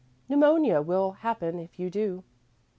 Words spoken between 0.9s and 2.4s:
happen if you do."